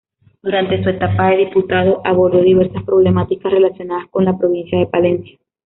Durante 0.41 0.81
su 0.83 0.89
etapa 0.89 1.29
de 1.29 1.37
diputado, 1.45 2.01
abordó 2.03 2.41
diversas 2.41 2.83
problemáticas 2.85 3.51
relacionadas 3.51 4.09
con 4.09 4.25
la 4.25 4.35
provincia 4.35 4.79
de 4.79 4.87
Palencia. 4.87 5.37